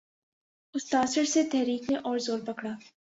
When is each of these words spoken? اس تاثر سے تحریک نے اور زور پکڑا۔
اس 0.75 0.89
تاثر 0.89 1.25
سے 1.25 1.43
تحریک 1.51 1.89
نے 1.91 1.97
اور 1.97 2.17
زور 2.17 2.39
پکڑا۔ 2.47 2.73